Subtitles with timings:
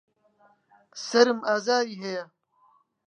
[1.07, 2.25] سەرم ئازاری هەیە.